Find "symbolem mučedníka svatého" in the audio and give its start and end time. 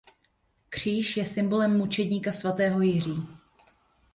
1.25-2.81